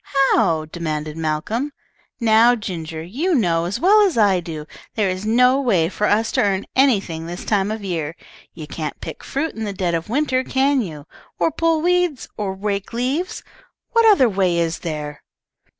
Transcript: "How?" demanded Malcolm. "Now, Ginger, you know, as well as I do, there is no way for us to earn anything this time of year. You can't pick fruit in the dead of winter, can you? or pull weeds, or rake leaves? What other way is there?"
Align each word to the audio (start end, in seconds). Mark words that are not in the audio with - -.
"How?" 0.33 0.65
demanded 0.65 1.15
Malcolm. 1.15 1.73
"Now, 2.19 2.55
Ginger, 2.55 3.03
you 3.03 3.35
know, 3.35 3.65
as 3.65 3.79
well 3.79 4.01
as 4.01 4.17
I 4.17 4.39
do, 4.39 4.65
there 4.95 5.11
is 5.11 5.27
no 5.27 5.61
way 5.61 5.89
for 5.89 6.07
us 6.07 6.31
to 6.31 6.41
earn 6.41 6.65
anything 6.75 7.27
this 7.27 7.45
time 7.45 7.69
of 7.69 7.83
year. 7.83 8.15
You 8.55 8.65
can't 8.65 8.99
pick 8.99 9.23
fruit 9.23 9.53
in 9.53 9.63
the 9.63 9.73
dead 9.73 9.93
of 9.93 10.09
winter, 10.09 10.43
can 10.43 10.81
you? 10.81 11.05
or 11.37 11.51
pull 11.51 11.83
weeds, 11.83 12.27
or 12.35 12.55
rake 12.55 12.93
leaves? 12.93 13.43
What 13.91 14.07
other 14.11 14.27
way 14.27 14.57
is 14.57 14.79
there?" 14.79 15.21